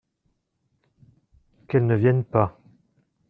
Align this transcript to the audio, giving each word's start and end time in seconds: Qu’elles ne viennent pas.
Qu’elles 1.67 1.85
ne 1.85 1.93
viennent 1.95 2.23
pas. 2.25 2.59